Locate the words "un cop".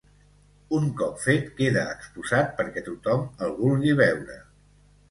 0.77-1.19